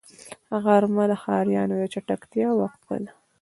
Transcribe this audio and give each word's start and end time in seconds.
غرمه 0.63 1.05
د 1.11 1.13
ښاريانو 1.23 1.75
د 1.81 1.83
چټکتیا 1.93 2.47
وقفه 2.59 2.95
ده 3.03 3.11